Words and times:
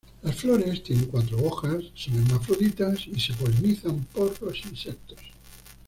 Las 0.23 0.35
flores 0.35 0.81
tienen 0.81 1.05
cuatro 1.05 1.37
hojas, 1.45 1.83
son 1.93 2.15
hermafroditas 2.17 3.05
y 3.05 3.19
se 3.19 3.33
polinizan 3.35 4.03
por 4.15 4.33
los 4.41 4.57
insectos. 4.65 5.19